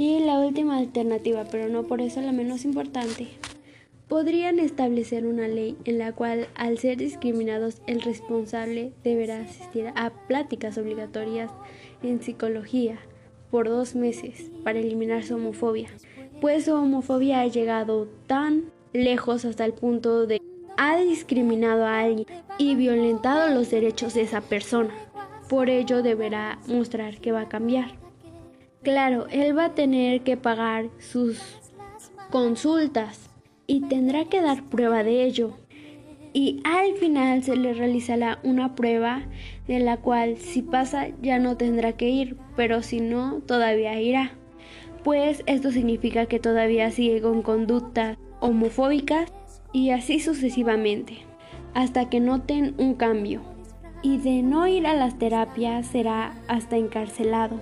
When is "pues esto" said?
45.02-45.72